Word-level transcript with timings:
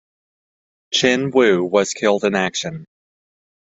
Chen 0.91 1.29
Wu 1.29 1.63
was 1.63 1.93
killed 1.93 2.23
in 2.23 2.33
action. 2.33 2.85